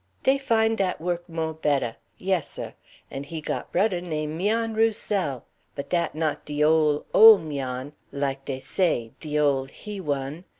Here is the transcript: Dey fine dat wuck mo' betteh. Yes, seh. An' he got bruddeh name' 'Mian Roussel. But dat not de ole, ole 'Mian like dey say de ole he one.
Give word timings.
Dey 0.23 0.39
fine 0.39 0.75
dat 0.77 0.99
wuck 0.99 1.29
mo' 1.29 1.53
betteh. 1.53 1.93
Yes, 2.17 2.47
seh. 2.49 2.71
An' 3.11 3.23
he 3.23 3.39
got 3.39 3.71
bruddeh 3.71 4.01
name' 4.01 4.35
'Mian 4.35 4.73
Roussel. 4.73 5.45
But 5.75 5.91
dat 5.91 6.15
not 6.15 6.43
de 6.43 6.63
ole, 6.63 7.05
ole 7.13 7.37
'Mian 7.37 7.93
like 8.11 8.43
dey 8.45 8.59
say 8.59 9.11
de 9.19 9.37
ole 9.39 9.65
he 9.65 9.99
one. 10.01 10.45